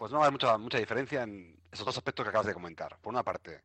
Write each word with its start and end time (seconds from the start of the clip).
Pues 0.00 0.12
no 0.12 0.24
hay 0.24 0.30
mucha, 0.30 0.56
mucha 0.56 0.78
diferencia 0.78 1.24
en 1.24 1.60
esos 1.70 1.84
dos 1.84 1.98
aspectos 1.98 2.24
que 2.24 2.30
acabas 2.30 2.46
de 2.46 2.54
comentar. 2.54 2.96
Por 3.02 3.12
una 3.12 3.22
parte, 3.22 3.64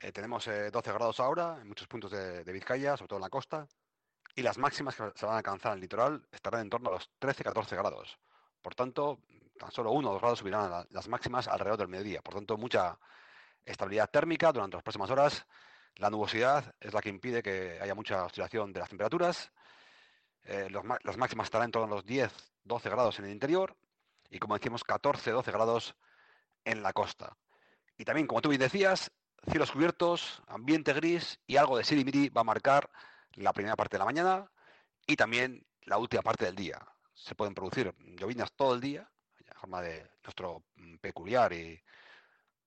eh, 0.00 0.10
tenemos 0.10 0.44
12 0.46 0.66
eh, 0.66 0.92
grados 0.92 1.20
ahora 1.20 1.58
en 1.60 1.68
muchos 1.68 1.86
puntos 1.86 2.10
de, 2.10 2.42
Vizcaya, 2.52 2.96
sobre 2.96 3.10
todo 3.10 3.18
en 3.18 3.22
la 3.22 3.30
costa, 3.30 3.68
y 4.34 4.42
las 4.42 4.58
máximas 4.58 4.96
que 4.96 5.12
se 5.14 5.24
van 5.24 5.36
a 5.36 5.38
alcanzar 5.38 5.70
en 5.70 5.76
el 5.76 5.82
litoral 5.82 6.26
estarán 6.32 6.62
en 6.62 6.68
torno 6.68 6.88
a 6.88 6.94
los 6.94 7.08
13-14 7.20 7.76
grados. 7.76 8.18
Por 8.60 8.74
tanto, 8.74 9.20
tan 9.56 9.70
solo 9.70 9.92
uno 9.92 10.08
o 10.08 10.12
dos 10.14 10.20
grados 10.20 10.40
subirán 10.40 10.84
las 10.90 11.06
máximas 11.06 11.46
alrededor 11.46 11.78
del 11.78 11.86
mediodía. 11.86 12.22
Por 12.22 12.34
tanto, 12.34 12.56
mucha 12.56 12.98
estabilidad 13.64 14.10
térmica 14.10 14.50
durante 14.50 14.78
las 14.78 14.82
próximas 14.82 15.12
horas. 15.12 15.46
La 15.94 16.10
nubosidad 16.10 16.74
es 16.80 16.92
la 16.92 17.00
que 17.00 17.08
impide 17.08 17.40
que 17.40 17.78
haya 17.80 17.94
mucha 17.94 18.24
oscilación 18.24 18.72
de 18.72 18.80
las 18.80 18.88
temperaturas. 18.88 19.52
Eh, 20.42 20.68
las 21.04 21.16
máximas 21.16 21.44
estarán 21.44 21.66
en 21.66 21.70
torno 21.70 21.86
a 21.86 21.96
los 21.98 22.04
10-12 22.04 22.90
grados 22.90 23.20
en 23.20 23.26
el 23.26 23.30
interior 23.30 23.76
y 24.32 24.38
como 24.38 24.54
decíamos 24.54 24.84
14-12 24.84 25.52
grados 25.52 25.94
en 26.64 26.82
la 26.82 26.92
costa. 26.92 27.36
Y 27.98 28.04
también, 28.04 28.26
como 28.26 28.40
tú 28.40 28.48
bien 28.48 28.60
decías, 28.60 29.12
cielos 29.48 29.70
cubiertos, 29.70 30.42
ambiente 30.46 30.94
gris 30.94 31.38
y 31.46 31.56
algo 31.56 31.76
de 31.76 31.84
sirimiri 31.84 32.30
va 32.30 32.40
a 32.40 32.44
marcar 32.44 32.90
la 33.34 33.52
primera 33.52 33.76
parte 33.76 33.96
de 33.96 33.98
la 33.98 34.06
mañana 34.06 34.50
y 35.06 35.16
también 35.16 35.66
la 35.82 35.98
última 35.98 36.22
parte 36.22 36.46
del 36.46 36.56
día. 36.56 36.80
Se 37.12 37.34
pueden 37.34 37.54
producir 37.54 37.94
llovinas 37.98 38.52
todo 38.52 38.74
el 38.74 38.80
día, 38.80 39.08
en 39.38 39.54
forma 39.60 39.82
de 39.82 40.10
nuestro 40.24 40.64
mm, 40.76 40.96
peculiar 40.96 41.52
y 41.52 41.78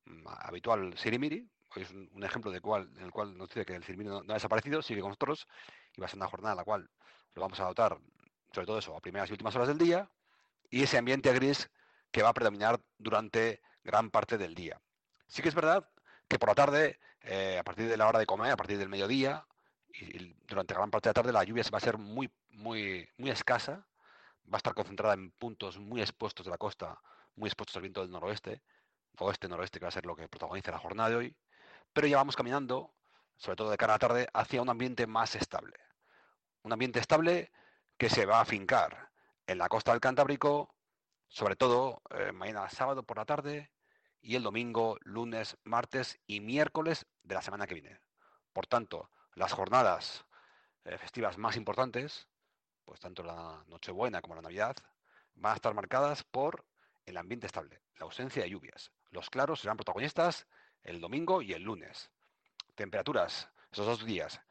mm, 0.06 0.28
habitual 0.28 0.96
sirimiri. 0.98 1.50
Hoy 1.76 1.82
es 1.82 1.90
un, 1.90 2.24
ejemplo 2.24 2.52
de 2.52 2.62
cual, 2.62 2.92
en 2.98 3.06
el 3.06 3.12
cual 3.12 3.36
nos 3.36 3.50
dice 3.50 3.66
que 3.66 3.76
el 3.76 3.84
sirimiri 3.84 4.10
no, 4.10 4.18
ha 4.20 4.34
desaparecido, 4.36 4.84
sigue 4.84 5.02
con 5.02 5.10
nosotros 5.10 5.48
y 5.96 6.00
va 6.00 6.06
a 6.06 6.10
ser 6.10 6.20
una 6.20 6.30
jornada 6.30 6.54
en 6.54 6.58
la 6.58 6.64
cual 6.64 6.90
lo 7.34 7.42
vamos 7.42 7.60
a 7.60 7.64
adoptar, 7.64 7.98
sobre 8.54 8.68
todo 8.68 8.78
eso, 8.78 8.96
a 8.96 9.02
primeras 9.02 9.30
y 9.30 9.34
últimas 9.34 9.56
horas 9.56 9.70
del 9.70 9.80
día 9.80 10.08
y 10.76 10.84
ese 10.84 10.98
ambiente 10.98 11.32
gris 11.32 11.72
que 12.12 12.22
va 12.22 12.28
a 12.28 12.34
predominar 12.34 12.82
durante 12.98 13.62
gran 13.86 14.12
parte 14.12 14.38
del 14.38 14.54
día. 14.54 14.82
Sí 15.26 15.42
que 15.42 15.48
es 15.48 15.56
verdad 15.56 15.90
que 16.28 16.38
por 16.38 16.50
la 16.50 16.56
tarde, 16.56 17.00
eh, 17.22 17.58
a 17.58 17.64
partir 17.64 17.88
de 17.88 17.96
la 17.96 18.06
hora 18.10 18.20
de 18.20 18.26
comer, 18.26 18.52
a 18.52 18.58
partir 18.58 18.78
del 18.78 18.90
mediodía 18.90 19.48
y 19.88 20.36
durante 20.46 20.74
gran 20.74 20.92
parte 20.92 21.08
de 21.08 21.12
la 21.12 21.14
tarde, 21.14 21.32
la 21.32 21.46
lluvia 21.46 21.64
va 21.74 21.78
a 21.78 21.80
ser 21.80 21.98
muy, 21.98 22.30
muy, 22.50 23.08
muy 23.18 23.30
escasa, 23.30 23.88
va 24.52 24.56
a 24.56 24.58
estar 24.58 24.74
concentrada 24.74 25.14
en 25.14 25.32
puntos 25.32 25.80
muy 25.80 26.02
expuestos 26.02 26.46
de 26.46 26.52
la 26.52 26.58
costa, 26.58 27.00
muy 27.38 27.48
expuestos 27.48 27.78
al 27.78 27.84
viento 27.84 28.02
del 28.02 28.12
noroeste, 28.12 28.62
oeste-noroeste, 29.18 29.80
que 29.80 29.86
va 29.86 29.90
a 29.90 29.94
ser 29.94 30.06
lo 30.06 30.18
que 30.18 30.28
protagoniza 30.28 30.72
la 30.72 30.80
jornada 30.80 31.10
de 31.10 31.16
hoy, 31.16 31.36
pero 31.94 32.06
ya 32.06 32.18
vamos 32.18 32.36
caminando, 32.36 32.94
sobre 33.38 33.56
todo 33.56 33.70
de 33.70 33.78
cara 33.78 33.94
a 33.94 33.96
la 33.96 34.00
tarde, 34.00 34.28
hacia 34.34 34.62
un 34.62 34.68
ambiente 34.68 35.08
más 35.08 35.38
estable. 35.38 35.78
Un 36.64 36.74
ambiente 36.74 37.00
estable 37.00 37.50
que 37.98 38.10
se 38.10 38.26
va 38.26 38.40
a 38.40 38.42
afincar 38.42 39.05
en 39.48 39.58
la 39.58 39.70
costa 39.70 39.92
del 39.92 40.02
Cantábrico, 40.02 40.76
sobre 41.28 41.56
todo 41.56 42.02
eh, 42.10 42.32
mañana 42.32 42.70
sábado 42.70 43.04
por 43.04 43.18
la 43.18 43.26
tarde 43.26 43.72
y 44.22 44.36
el 44.36 44.44
domingo, 44.44 44.98
lunes, 45.02 45.58
martes 45.64 46.20
y 46.26 46.40
miércoles 46.40 47.06
de 47.24 47.36
la 47.36 47.42
semana 47.42 47.68
que 47.68 47.76
viene. 47.76 48.00
Por 48.54 48.68
tanto, 48.68 49.10
las 49.36 49.54
jornadas 49.54 50.26
eh, 50.84 50.98
festivas 50.98 51.38
más 51.38 51.58
importantes, 51.58 52.28
pues 52.86 53.00
tanto 53.00 53.24
la 53.24 53.64
Nochebuena 53.68 54.22
como 54.22 54.36
la 54.36 54.42
Navidad, 54.42 54.76
van 55.36 55.54
a 55.54 55.56
estar 55.56 55.74
marcadas 55.74 56.24
por 56.24 56.66
el 57.06 57.18
ambiente 57.18 57.48
estable, 57.48 57.82
la 57.98 58.06
ausencia 58.06 58.44
de 58.44 58.50
lluvias. 58.50 58.92
Los 59.12 59.30
claros 59.30 59.60
serán 59.60 59.78
protagonistas 59.78 60.48
el 60.82 61.02
domingo 61.02 61.42
y 61.42 61.54
el 61.54 61.64
lunes. 61.64 62.12
Temperaturas 62.76 63.50
esos 63.72 63.86
dos 63.86 64.06
días 64.06 64.42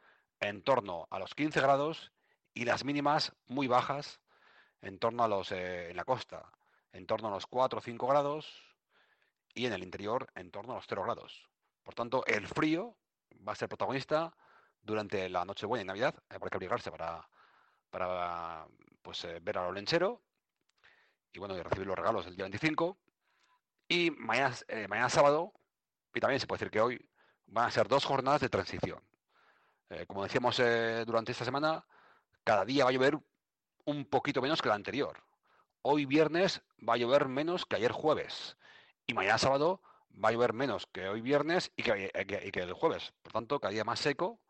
en 0.41 0.63
torno 0.63 1.09
a 1.11 1.19
los 1.19 1.35
15 1.35 1.61
grados 1.61 2.13
y 2.53 2.65
las 2.65 2.85
mínimas 2.85 3.33
muy 3.47 3.67
bajas 3.67 4.21
en 4.85 4.99
torno 4.99 5.25
a 5.25 5.29
los, 5.29 5.51
eh, 5.53 5.91
en 5.91 5.97
la 5.97 6.05
costa, 6.05 6.51
en 6.93 7.07
torno 7.07 7.29
a 7.29 7.31
los 7.31 7.47
4 7.47 7.79
o 7.79 7.83
5 7.83 8.07
grados 8.07 8.63
y 9.55 9.67
en 9.67 9.73
el 9.73 9.83
interior 9.83 10.29
en 10.35 10.51
torno 10.51 10.73
a 10.73 10.77
los 10.77 10.87
0 10.87 11.03
grados. 11.03 11.49
Por 11.83 11.95
tanto, 11.95 12.25
el 12.27 12.47
frío 12.47 12.97
va 13.47 13.53
a 13.53 13.57
ser 13.57 13.69
protagonista 13.69 14.35
durante 14.83 15.29
la 15.29 15.45
Nochebuena 15.45 15.83
y 15.83 15.87
Navidad. 15.87 16.15
Habrá 16.29 16.51
que 16.51 16.57
abrigarse 16.57 16.91
para, 16.91 17.27
para 17.91 18.67
pues, 19.03 19.25
eh, 19.25 19.41
ver 19.41 19.59
a 19.59 19.65
lo 19.65 19.73
lenchero 19.73 20.23
y 21.33 21.39
bueno, 21.39 21.57
y 21.57 21.63
recibir 21.63 21.87
los 21.87 21.97
regalos 21.97 22.27
el 22.27 22.37
día 22.37 22.45
25. 22.45 22.99
Y 23.89 24.09
eh, 24.09 24.89
mañana 24.89 25.09
sábado, 25.09 25.53
y 26.15 26.21
también 26.21 26.41
se 26.41 26.47
puede 26.47 26.59
decir 26.59 26.71
que 26.71 26.81
hoy, 26.81 27.11
van 27.47 27.67
a 27.67 27.71
ser 27.71 27.89
dos 27.89 28.05
jornadas 28.05 28.41
de 28.41 28.49
transición. 28.49 29.03
como 30.07 30.25
decíamos 30.25 30.57
durante 31.07 31.33
esta 31.33 31.45
semana, 31.45 31.85
cada 32.43 32.65
día 32.65 32.85
va 32.85 32.91
a 32.91 32.93
llover 32.93 33.19
un 33.85 34.05
poquito 34.05 34.41
menos 34.43 34.63
que 34.63 34.69
la 34.69 34.75
anterior. 34.75 35.23
Hoy 35.83 36.07
viernes 36.07 36.63
va 36.87 36.95
a 36.95 36.97
llover 36.97 37.29
menos 37.29 37.67
que 37.67 37.77
ayer 37.77 37.93
jueves. 37.93 38.57
Y 39.07 39.15
mañana 39.15 39.39
sábado 39.39 39.83
va 40.23 40.29
a 40.29 40.33
llover 40.33 40.53
menos 40.53 40.87
que 40.87 41.09
hoy 41.09 41.21
viernes 41.21 41.71
y 41.77 41.83
que, 41.83 42.51
el 42.55 42.73
jueves. 42.73 43.13
Por 43.23 43.33
tanto, 43.33 43.61
cada 43.61 43.73
día 43.73 43.85
más 43.85 44.01
seco. 44.01 44.41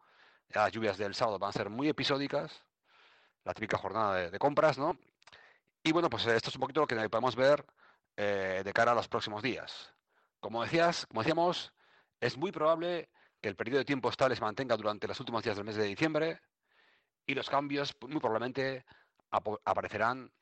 Las 0.51 0.71
lluvias 0.73 0.99
del 0.99 1.15
sábado 1.15 1.39
van 1.39 1.51
a 1.51 1.53
ser 1.53 1.71
muy 1.71 1.89
episódicas. 1.89 2.65
La 3.45 3.55
típica 3.55 3.77
jornada 3.79 4.31
de, 4.31 4.39
compras, 4.39 4.79
¿no? 4.79 4.99
Y 5.83 5.93
bueno, 5.93 6.09
pues 6.09 6.27
esto 6.27 6.51
es 6.51 6.57
un 6.57 6.61
poquito 6.61 6.81
lo 6.81 6.87
que 6.87 6.97
podemos 7.09 7.37
ver 7.37 7.67
eh, 8.17 8.63
de 8.65 8.73
cara 8.73 8.93
a 8.93 8.95
los 8.95 9.09
próximos 9.09 9.43
días. 9.43 9.93
Como 10.41 10.63
decías, 10.63 11.07
como 11.07 11.23
decíamos, 11.23 11.73
es 12.21 12.37
muy 12.37 12.53
probable 12.53 13.11
que 13.41 13.49
el 13.49 13.57
periodo 13.57 13.79
de 13.79 13.85
tiempo 13.85 14.09
estable 14.09 14.37
se 14.37 14.41
mantenga 14.41 14.77
durante 14.77 15.07
los 15.07 15.19
últimos 15.21 15.43
días 15.43 15.57
del 15.57 15.67
mes 15.67 15.77
de 15.77 15.85
diciembre 15.85 16.41
y 17.27 17.35
los 17.35 17.51
cambios 17.51 17.95
muy 18.01 18.21
probablemente 18.21 18.85
aparecerán 19.65 20.33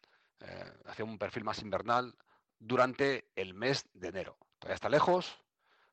eh, 0.41 0.73
hacia 0.87 1.05
un 1.05 1.19
perfil 1.19 1.45
más 1.45 1.61
invernal 1.61 2.15
durante 2.59 3.29
el 3.37 3.55
mes 3.55 3.89
de 3.93 4.09
enero. 4.09 4.37
Todavía 4.59 4.75
está 4.75 4.89
lejos, 4.89 5.39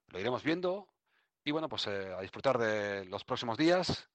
lo 0.07 0.19
iremos 0.19 0.43
viendo 0.43 0.87
y 1.43 1.51
bueno, 1.51 1.69
pues 1.69 1.87
eh, 1.87 2.13
a 2.13 2.21
disfrutar 2.21 2.57
de 2.57 3.05
los 3.05 3.23
próximos 3.23 3.57
días 3.57 4.09